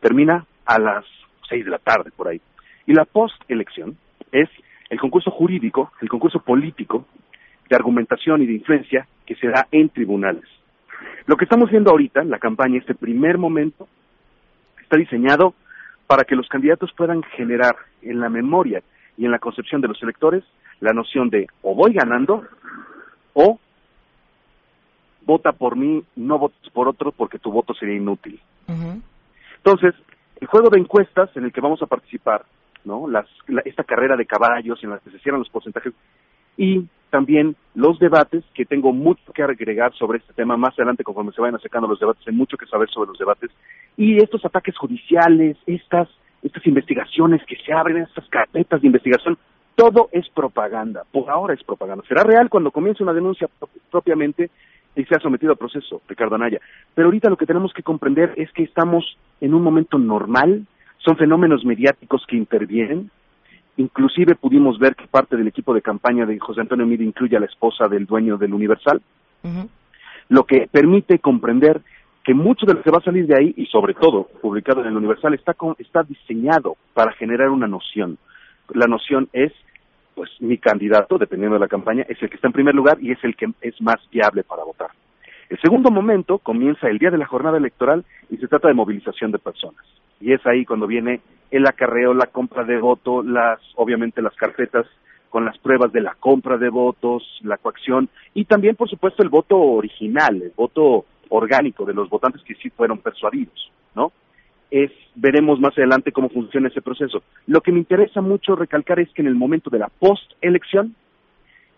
[0.00, 1.04] termina a las
[1.46, 2.40] seis de la tarde, por ahí.
[2.88, 3.98] Y la post-elección
[4.32, 4.48] es
[4.88, 7.04] el concurso jurídico, el concurso político
[7.68, 10.44] de argumentación y de influencia que se da en tribunales.
[11.26, 13.86] Lo que estamos viendo ahorita, la campaña, este primer momento,
[14.80, 15.52] está diseñado
[16.06, 18.82] para que los candidatos puedan generar en la memoria
[19.18, 20.42] y en la concepción de los electores
[20.80, 22.42] la noción de o voy ganando
[23.34, 23.60] o
[25.26, 28.40] vota por mí, no votes por otro porque tu voto sería inútil.
[29.58, 29.94] Entonces,
[30.40, 32.46] el juego de encuestas en el que vamos a participar
[32.84, 33.08] ¿no?
[33.08, 33.26] Las,
[33.64, 35.92] esta carrera de caballos en la que se cierran los porcentajes
[36.56, 41.32] y también los debates, que tengo mucho que agregar sobre este tema más adelante conforme
[41.32, 43.50] se vayan acercando los debates, hay mucho que saber sobre los debates,
[43.96, 46.08] y estos ataques judiciales, estas,
[46.42, 49.38] estas investigaciones que se abren, estas carpetas de investigación,
[49.74, 52.04] todo es propaganda, por ahora es propaganda.
[52.08, 53.48] Será real cuando comience una denuncia
[53.90, 54.50] propiamente
[54.96, 56.60] y sea sometido a proceso, Ricardo Anaya.
[56.94, 60.66] Pero ahorita lo que tenemos que comprender es que estamos en un momento normal,
[60.98, 63.10] son fenómenos mediáticos que intervienen.
[63.76, 67.40] Inclusive pudimos ver que parte del equipo de campaña de José Antonio Mide incluye a
[67.40, 69.00] la esposa del dueño del Universal,
[70.28, 71.80] lo que permite comprender
[72.24, 74.88] que mucho de lo que va a salir de ahí, y sobre todo publicado en
[74.88, 78.18] el Universal, está, está diseñado para generar una noción.
[78.74, 79.52] La noción es,
[80.14, 83.12] pues mi candidato, dependiendo de la campaña, es el que está en primer lugar y
[83.12, 84.90] es el que es más viable para votar.
[85.48, 89.30] El segundo momento comienza el día de la jornada electoral y se trata de movilización
[89.30, 89.86] de personas
[90.20, 94.86] y es ahí cuando viene el acarreo, la compra de voto, las obviamente las carpetas
[95.30, 99.28] con las pruebas de la compra de votos, la coacción y también por supuesto el
[99.28, 104.12] voto original, el voto orgánico de los votantes que sí fueron persuadidos, ¿no?
[104.70, 107.22] Es veremos más adelante cómo funciona ese proceso.
[107.46, 110.94] Lo que me interesa mucho recalcar es que en el momento de la post-elección,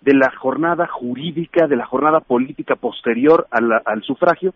[0.00, 4.54] de la jornada jurídica, de la jornada política posterior al sufragio,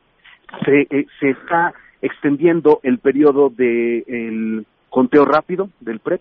[0.64, 6.20] se, eh, se está extendiendo el periodo del conteo rápido del PREP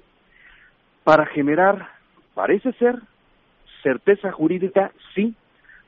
[1.04, 1.90] para generar,
[2.34, 3.00] parece ser,
[3.82, 5.36] certeza jurídica, sí,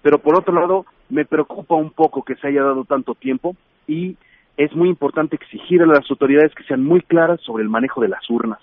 [0.02, 3.56] pero por otro lado me preocupa un poco que se haya dado tanto tiempo
[3.88, 4.17] y
[4.58, 8.10] es muy importante exigir a las autoridades que sean muy claras sobre el manejo de
[8.10, 8.60] las urnas,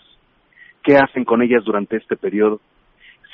[0.82, 2.60] qué hacen con ellas durante este periodo.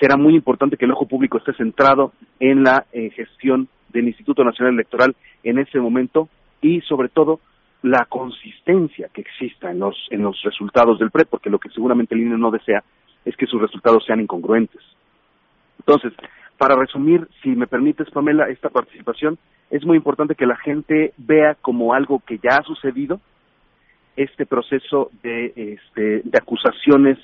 [0.01, 4.45] Será muy importante que el ojo público esté centrado en la eh, gestión del Instituto
[4.45, 6.29] Nacional Electoral en ese momento
[6.61, 7.41] y sobre todo
[7.83, 12.15] la consistencia que exista en los, en los resultados del PRE, porque lo que seguramente
[12.15, 12.83] el INE no desea
[13.25, 14.81] es que sus resultados sean incongruentes.
[15.79, 16.13] Entonces,
[16.57, 19.39] para resumir, si me permites, Pamela, esta participación,
[19.71, 23.21] es muy importante que la gente vea como algo que ya ha sucedido
[24.17, 27.19] este proceso de, este, de acusaciones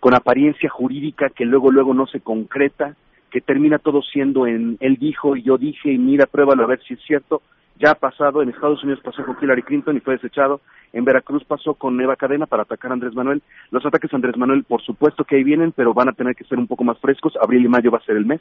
[0.00, 2.96] con apariencia jurídica que luego, luego no se concreta,
[3.30, 6.82] que termina todo siendo en él dijo y yo dije y mira, pruébalo a ver
[6.82, 7.42] si es cierto,
[7.76, 10.60] Ya ha pasado, en Estados Unidos pasó con Hillary Clinton y fue desechado.
[10.92, 13.42] En Veracruz pasó con Eva Cadena para atacar a Andrés Manuel.
[13.70, 16.44] Los ataques a Andrés Manuel, por supuesto que ahí vienen, pero van a tener que
[16.44, 17.34] ser un poco más frescos.
[17.42, 18.40] Abril y mayo va a ser el mes.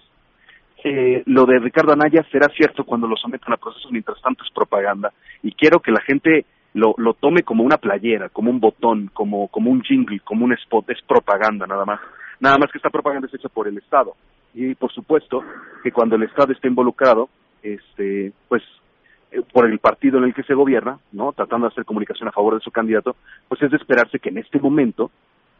[0.83, 4.51] Eh, lo de Ricardo Anaya será cierto cuando lo sometan a procesos, mientras tanto es
[4.51, 5.11] propaganda.
[5.41, 9.47] Y quiero que la gente lo, lo tome como una playera, como un botón, como,
[9.47, 10.89] como un jingle, como un spot.
[10.91, 12.01] Es propaganda nada más.
[12.39, 14.13] Nada más que esta propaganda es hecha por el Estado.
[14.53, 15.43] Y por supuesto
[15.81, 17.29] que cuando el Estado esté involucrado,
[17.63, 18.61] este, pues
[19.51, 21.31] por el partido en el que se gobierna, ¿no?
[21.33, 23.15] Tratando de hacer comunicación a favor de su candidato,
[23.47, 25.11] pues es de esperarse que en este momento,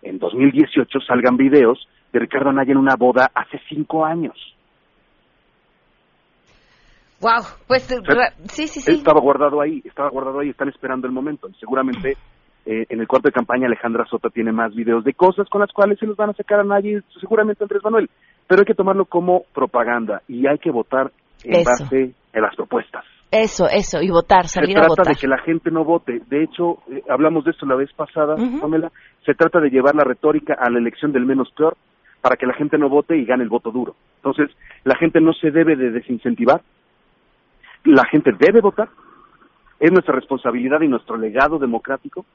[0.02, 4.36] en 2018, salgan videos de Ricardo Anaya en una boda hace cinco años.
[7.20, 8.92] Wow, pues sí, sí, sí.
[8.92, 11.48] Estaba guardado ahí, estaba guardado ahí, están esperando el momento.
[11.48, 12.18] Y seguramente
[12.66, 15.72] eh, en el cuarto de campaña Alejandra Sota tiene más videos de cosas con las
[15.72, 18.10] cuales se los van a sacar a nadie, seguramente Andrés Manuel.
[18.46, 21.12] Pero hay que tomarlo como propaganda y hay que votar
[21.46, 23.06] en base a las propuestas.
[23.34, 24.90] Eso, eso, y votar, salir a votar.
[24.90, 26.22] Se trata de que la gente no vote.
[26.28, 28.92] De hecho, eh, hablamos de esto la vez pasada, Pamela.
[29.26, 31.76] Se trata de llevar la retórica a la elección del menos peor
[32.22, 33.96] para que la gente no vote y gane el voto duro.
[34.18, 36.62] Entonces, la gente no se debe de desincentivar.
[37.86, 38.90] La gente debe votar.
[39.80, 42.28] Es nuestra responsabilidad y nuestro legado democrático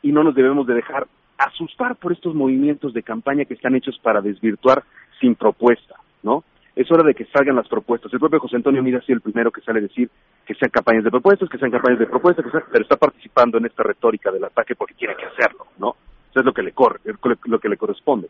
[0.00, 3.98] y no nos debemos de dejar asustar por estos movimientos de campaña que están hechos
[4.02, 4.84] para desvirtuar
[5.20, 6.44] sin propuesta, ¿no?
[6.76, 8.12] Es hora de que salgan las propuestas.
[8.12, 10.10] El propio José Antonio Mira ha sido el primero que sale a decir
[10.44, 13.82] que sean campañas de propuestas, que sean campañas de propuestas, pero está participando en esta
[13.82, 15.96] retórica del ataque porque tiene que hacerlo, ¿no?
[16.30, 17.00] Eso es lo que le corre,
[17.46, 18.28] lo que le corresponde.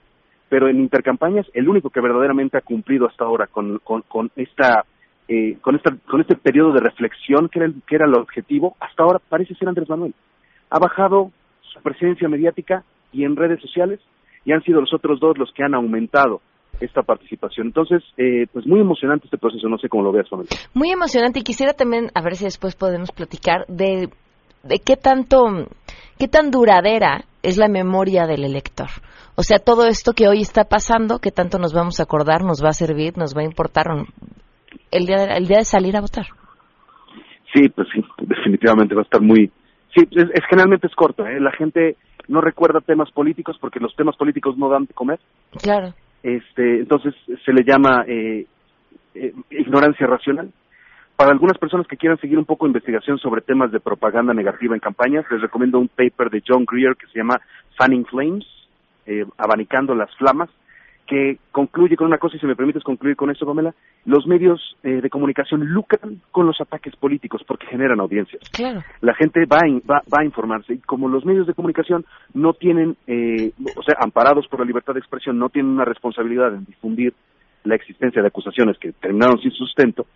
[0.49, 4.85] Pero en intercampañas, el único que verdaderamente ha cumplido hasta ahora con, con, con esta
[5.29, 8.77] eh, con, esta, con este periodo de reflexión que era, el, que era el objetivo,
[8.79, 10.15] hasta ahora parece ser Andrés Manuel.
[10.71, 11.33] Ha bajado
[11.63, 13.99] su presencia mediática y en redes sociales
[14.45, 16.41] y han sido los otros dos los que han aumentado
[16.81, 17.69] esta participación.
[17.69, 20.49] Entonces, eh, pues muy emocionante este proceso, no sé cómo lo veas, Pamela.
[20.75, 24.11] Muy emocionante y quisiera también, a ver si después podemos platicar de,
[24.63, 25.39] de qué tanto,
[26.19, 28.89] qué tan duradera es la memoria del elector.
[29.37, 32.63] O sea, todo esto que hoy está pasando, qué tanto nos vamos a acordar, nos
[32.65, 33.87] va a servir, nos va a importar
[34.91, 36.27] el día de, el día de salir a votar.
[37.55, 39.51] Sí, pues sí, definitivamente va a estar muy...
[39.95, 41.41] Sí, es, generalmente es corto, ¿eh?
[41.41, 41.97] la gente
[42.29, 45.21] no recuerda temas políticos porque los temas políticos no dan de comer.
[45.63, 45.95] Claro.
[46.27, 48.47] Este, entonces se le llama eh,
[49.15, 50.51] eh, ignorancia racional.
[51.15, 54.75] Para algunas personas que quieran seguir un poco de investigación sobre temas de propaganda negativa
[54.75, 57.41] en campañas, les recomiendo un paper de John Greer que se llama
[57.79, 58.45] Fanning Flames,
[59.07, 60.51] eh, abanicando las flamas,
[61.07, 64.77] que concluye con una cosa, y si me permites concluir con esto, Pamela, los medios
[64.83, 68.43] eh, de comunicación lucran con los ataques políticos porque generan audiencias.
[68.51, 68.83] Claro.
[69.01, 72.97] La gente va, va, va, a informarse y como los medios de comunicación no tienen,
[73.07, 77.15] eh, o sea, amparados por la libertad de expresión, no tienen una responsabilidad en difundir
[77.65, 80.07] la existencia de acusaciones que terminaron sin sustento,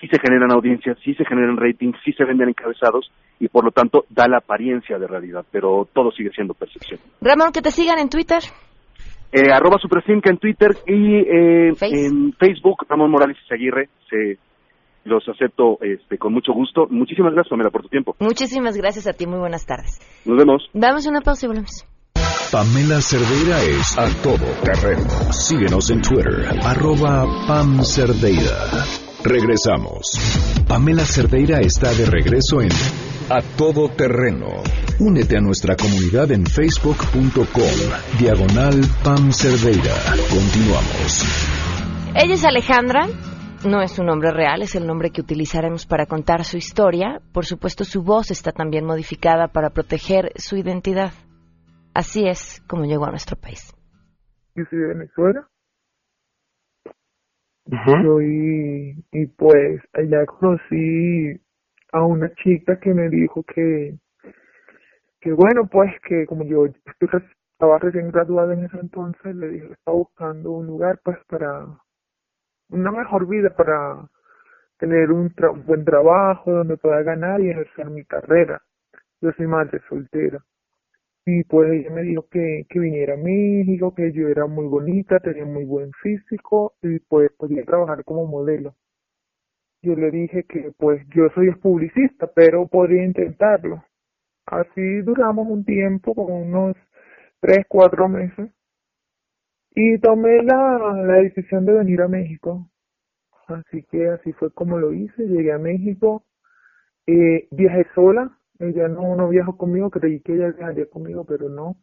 [0.00, 3.70] sí se generan audiencias, sí se generan ratings, sí se venden encabezados y por lo
[3.70, 7.00] tanto da la apariencia de realidad, pero todo sigue siendo percepción.
[7.20, 8.42] Ramón, que te sigan en Twitter.
[9.30, 14.38] Eh, arroba Superfinca en Twitter y eh, en Facebook, Ramón Morales y Aguirre, se,
[15.04, 16.86] los acepto este, con mucho gusto.
[16.90, 18.14] Muchísimas gracias, Pamela, por tu tiempo.
[18.20, 19.98] Muchísimas gracias a ti, muy buenas tardes.
[20.24, 20.70] Nos vemos.
[20.72, 21.84] Damos una pausa y volvemos.
[22.50, 25.08] Pamela Cerdeira es a todo terreno.
[25.32, 29.07] Síguenos en Twitter, arroba Pam Cerdeira.
[29.24, 30.12] Regresamos.
[30.68, 32.70] Pamela Cerdeira está de regreso en
[33.28, 34.62] A Todo Terreno.
[35.00, 37.36] Únete a nuestra comunidad en facebook.com.
[38.20, 39.94] Diagonal Pam Cerdeira.
[40.30, 41.24] Continuamos.
[42.14, 43.08] Ella es Alejandra.
[43.66, 47.20] No es su nombre real, es el nombre que utilizaremos para contar su historia.
[47.32, 51.12] Por supuesto, su voz está también modificada para proteger su identidad.
[51.92, 53.74] Así es como llegó a nuestro país.
[54.54, 55.48] Yo soy de Venezuela
[58.22, 61.40] y, y pues allá conocí
[61.92, 63.98] a una chica que me dijo que,
[65.20, 69.72] que bueno, pues que como yo estaba recién graduada en ese entonces, le dije que
[69.74, 71.66] estaba buscando un lugar pues para
[72.70, 74.08] una mejor vida, para
[74.78, 75.32] tener un
[75.66, 78.62] buen trabajo donde pueda ganar y ejercer mi carrera.
[79.20, 80.38] Yo soy madre soltera.
[81.26, 85.20] Y pues ella me dijo que, que viniera a México, que yo era muy bonita,
[85.20, 88.74] tenía muy buen físico y pues podía trabajar como modelo.
[89.82, 93.84] Yo le dije que pues yo soy publicista, pero podría intentarlo.
[94.46, 96.76] Así duramos un tiempo, como unos
[97.40, 98.50] tres, cuatro meses.
[99.74, 102.68] Y tomé la, la decisión de venir a México.
[103.46, 105.26] Así que así fue como lo hice.
[105.26, 106.24] Llegué a México,
[107.06, 111.76] eh, viajé sola, ella no, viajó conmigo, creí que ella viajaría conmigo, pero no.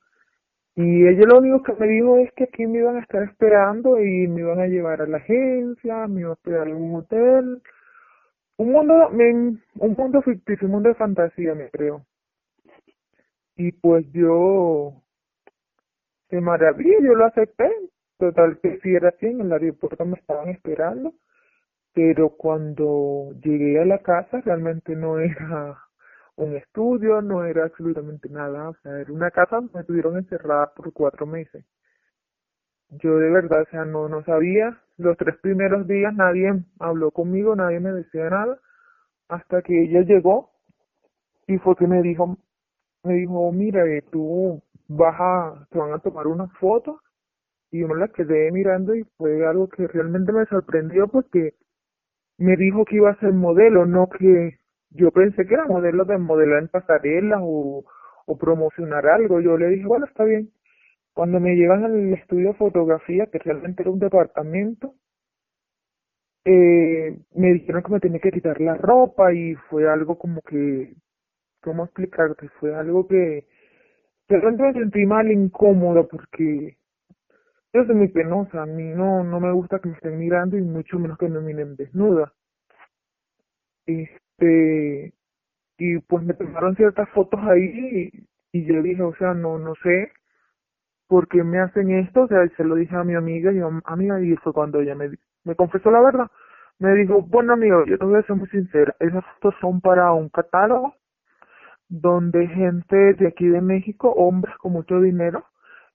[0.75, 3.99] Y ella lo único que me dijo es que aquí me iban a estar esperando
[3.99, 7.61] y me iban a llevar a la agencia, me iban a esperar en un hotel,
[8.57, 12.05] un mundo, un mundo ficticio, un mundo de fantasía, me creo.
[13.55, 15.01] Y pues yo,
[16.29, 17.71] de maravilla, yo lo acepté.
[18.17, 21.13] Total, que si era así, en el aeropuerto me estaban esperando.
[21.93, 25.84] Pero cuando llegué a la casa, realmente no era
[26.37, 28.69] un estudio, no era absolutamente nada.
[28.69, 31.65] O sea, era una casa me tuvieron encerrada por cuatro meses.
[32.89, 37.55] Yo de verdad, o sea, no, no sabía los tres primeros días nadie habló conmigo,
[37.55, 38.59] nadie me decía nada,
[39.27, 40.51] hasta que ella llegó
[41.47, 42.37] y fue que me dijo,
[43.03, 46.99] me dijo, mira, eh, tú vas a, te van a tomar unas fotos
[47.71, 51.55] y me las quedé mirando y fue algo que realmente me sorprendió porque
[52.37, 54.59] me dijo que iba a ser modelo, no que
[54.95, 57.85] yo pensé que era modelo de modelar en pasarelas o,
[58.25, 59.41] o promocionar algo.
[59.41, 60.51] Yo le dije, bueno, está bien.
[61.13, 64.95] Cuando me llevan al estudio de fotografía, que realmente era un departamento,
[66.45, 70.93] eh, me dijeron que me tenía que quitar la ropa y fue algo como que,
[71.61, 72.49] ¿cómo explicarte?
[72.59, 73.47] Fue algo que
[74.27, 76.77] realmente me sentí mal, incómodo, porque
[77.73, 80.61] yo soy muy penosa, a mí no, no me gusta que me estén mirando y
[80.61, 82.33] mucho menos que me miren desnuda.
[83.87, 87.63] Este, y pues me tomaron ciertas fotos ahí
[88.53, 90.11] y, y yo dije, o sea, no, no sé,
[91.07, 92.23] ¿por qué me hacen esto?
[92.23, 94.95] O sea, se lo dije a mi amiga y yo, amiga, y fue cuando ella
[94.95, 95.11] me,
[95.43, 96.27] me confesó la verdad.
[96.79, 100.11] Me dijo, bueno amigo, yo te voy a ser muy sincera, esas fotos son para
[100.13, 100.93] un catálogo
[101.87, 105.45] donde gente de aquí de México, hombres con mucho dinero,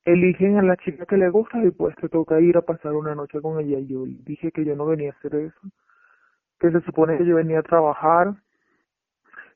[0.05, 3.14] eligen a la chica que le gusta y pues te toca ir a pasar una
[3.14, 3.78] noche con ella.
[3.78, 5.61] Y yo dije que yo no venía a hacer eso,
[6.61, 8.34] que se supone que yo venía a trabajar,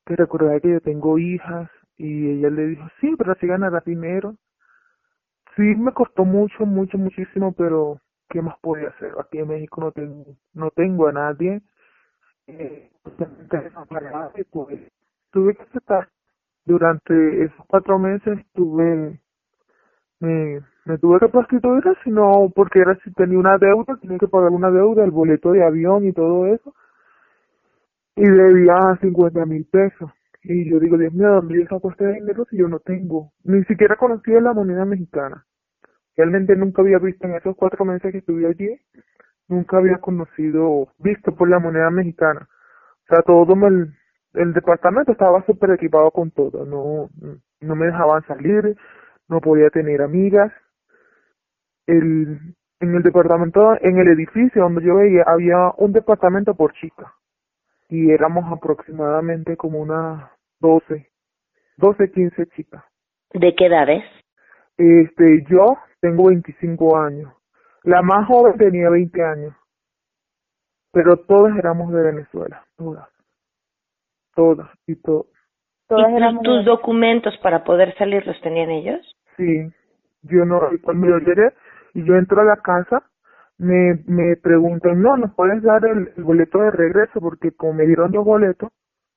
[0.06, 4.36] que recordaba que yo tengo hijas y ella le dijo, sí, pero así ganarás dinero
[5.56, 9.12] sí me costó mucho, mucho, muchísimo, pero ¿qué más podía hacer?
[9.18, 11.62] Aquí en México no tengo, no tengo a nadie.
[12.46, 13.16] Eh, pues,
[15.30, 16.08] tuve que aceptar.
[16.66, 19.20] Durante esos cuatro meses tuve,
[20.20, 24.50] me, me tuve que prostituir, sino porque era si tenía una deuda, tenía que pagar
[24.50, 26.74] una deuda, el boleto de avión y todo eso.
[28.16, 30.10] Y debía 50 mil pesos.
[30.42, 33.32] Y yo digo, Dios mío, ¿dónde yo saco este dinero si yo no tengo?
[33.44, 35.44] Ni siquiera conocía la moneda mexicana.
[36.16, 38.78] Realmente nunca había visto en esos cuatro meses que estuve allí,
[39.48, 42.46] nunca había conocido, visto por la moneda mexicana.
[43.04, 43.94] O sea, todo el,
[44.34, 46.64] el departamento estaba súper equipado con todo.
[46.64, 47.10] No,
[47.60, 48.76] no me dejaban salir,
[49.28, 50.52] no podía tener amigas.
[51.86, 57.12] El, en el departamento, en el edificio donde yo veía, había un departamento por chica.
[57.94, 60.28] Y éramos aproximadamente como unas
[60.58, 61.08] 12,
[61.76, 62.82] 12, 15 chicas.
[63.32, 64.02] ¿De qué edades?
[64.76, 67.32] Este, yo tengo 25 años.
[67.84, 69.54] La más joven tenía 20 años.
[70.90, 73.08] Pero todas éramos de Venezuela, todas.
[74.34, 75.30] Todas y todas.
[75.86, 79.06] ¿Todas ¿Y tus, documentos para poder salir los tenían ellos?
[79.36, 79.70] Sí.
[80.22, 81.54] Yo no, cuando yo llegué
[81.92, 83.04] y yo entro a la casa,
[83.58, 87.20] me, me preguntan, no, ¿nos puedes dar el, el boleto de regreso?
[87.20, 88.70] Porque como me dieron dos boletos,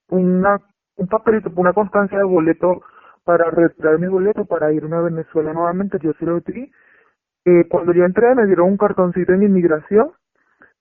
[0.09, 0.59] una
[0.97, 2.81] un papelito, una constancia de boleto
[3.23, 6.71] para retirar mi boleto para irme a Venezuela nuevamente, yo se lo di.
[7.45, 10.11] Eh, cuando yo entré me dieron un cartoncito en inmigración,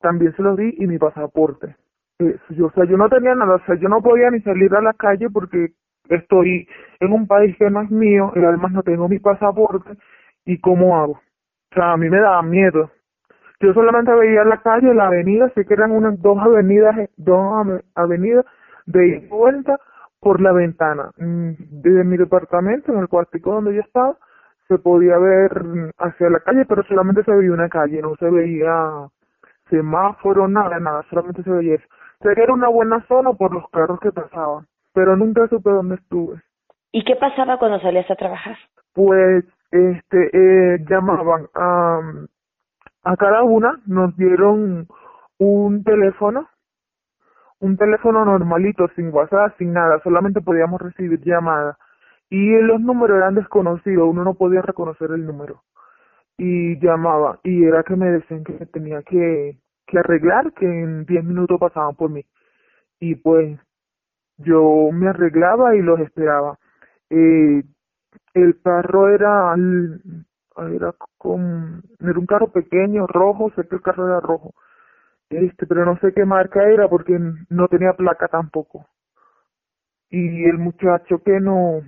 [0.01, 1.77] también se lo di y mi pasaporte.
[2.19, 4.75] Eh, yo, o sea, yo no tenía nada, o sea, yo no podía ni salir
[4.75, 5.73] a la calle porque
[6.09, 6.67] estoy
[7.01, 9.91] en un país que no es mío y además no tengo mi pasaporte
[10.45, 11.13] y cómo hago.
[11.13, 12.91] O sea, a mí me daba miedo.
[13.61, 18.45] Yo solamente veía la calle, la avenida, sé que eran unas dos avenidas, dos avenidas
[18.87, 19.79] de vuelta
[20.21, 21.11] por la ventana.
[21.19, 21.53] Mm,
[21.83, 24.17] desde mi departamento, en el cuartico donde yo estaba,
[24.69, 29.09] se podía ver hacia la calle, pero solamente se veía una calle, no se veía
[29.71, 31.87] semáforo, nada, nada, solamente se veía eso.
[32.21, 36.41] O era una buena zona por los carros que pasaban, pero nunca supe dónde estuve.
[36.93, 38.57] ¿Y qué pasaba cuando salías a trabajar?
[38.95, 42.01] Pues, este, eh, llamaban a,
[43.07, 44.87] a cada una, nos dieron
[45.39, 46.49] un teléfono
[47.61, 51.77] un teléfono normalito, sin WhatsApp, sin nada, solamente podíamos recibir llamadas.
[52.29, 55.63] Y los números eran desconocidos, uno no podía reconocer el número.
[56.37, 61.25] Y llamaba, y era que me decían que tenía que, que arreglar, que en 10
[61.25, 62.25] minutos pasaban por mí.
[63.01, 63.59] Y pues
[64.39, 66.59] yo me arreglaba y los esperaba.
[67.09, 67.63] Eh,
[68.35, 69.55] el carro era,
[70.59, 74.55] era, con, era un carro pequeño, rojo, sé que el carro era rojo
[75.31, 78.87] este, pero no sé qué marca era porque no tenía placa tampoco.
[80.11, 81.81] Y el muchacho que no,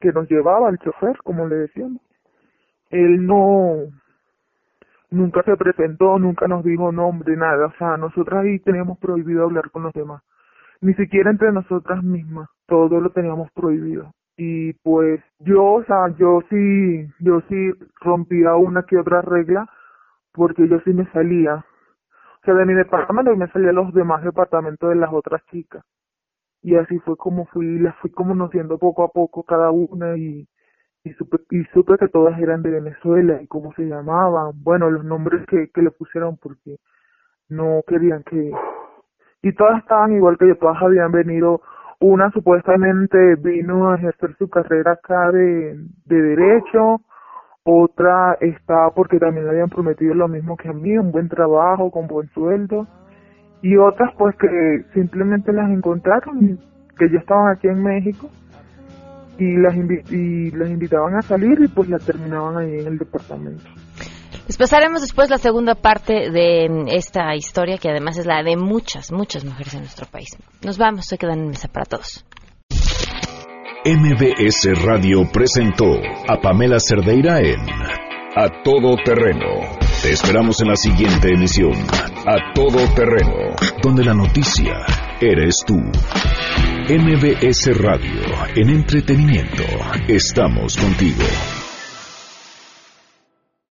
[0.00, 2.02] que nos llevaba, el chofer, como le decíamos,
[2.90, 3.76] él no,
[5.10, 7.66] nunca se presentó, nunca nos dijo nombre, nada.
[7.66, 10.22] O sea, nosotros ahí teníamos prohibido hablar con los demás.
[10.80, 14.12] ni siquiera entre nosotras mismas, todo lo teníamos prohibido.
[14.36, 19.66] Y pues yo, o sea, yo sí, yo sí rompía una que otra regla,
[20.32, 21.56] porque yo sí me salía.
[21.56, 25.84] O sea, de mi departamento y me salía los demás departamentos de las otras chicas.
[26.62, 30.46] Y así fue como fui, las fui conociendo poco a poco cada una y,
[31.04, 35.04] y supe, y supe que todas eran de Venezuela y cómo se llamaban, bueno, los
[35.04, 36.78] nombres que, que le pusieron porque
[37.48, 38.50] no querían que...
[39.42, 41.62] Y todas estaban igual que yo, todas habían venido,
[42.00, 47.00] una supuestamente vino a ejercer su carrera acá de, de derecho,
[47.64, 51.90] otra estaba porque también le habían prometido lo mismo que a mí, un buen trabajo,
[51.90, 52.86] con buen sueldo,
[53.62, 56.58] y otras pues que simplemente las encontraron,
[56.98, 58.28] que ya estaban aquí en México,
[59.38, 59.76] y las,
[60.10, 63.64] y las invitaban a salir y pues las terminaban ahí en el departamento.
[64.46, 69.10] Les pasaremos después la segunda parte de esta historia, que además es la de muchas,
[69.10, 70.28] muchas mujeres en nuestro país.
[70.64, 72.24] Nos vamos, se quedan en mesa para todos.
[73.84, 77.60] MBS Radio presentó a Pamela Cerdeira en
[78.36, 79.78] A Todo Terreno.
[80.02, 81.72] Te esperamos en la siguiente emisión,
[82.26, 84.74] A Todo Terreno, donde la noticia
[85.20, 85.78] eres tú.
[86.88, 88.22] MBS Radio,
[88.54, 89.64] en entretenimiento,
[90.06, 91.24] estamos contigo.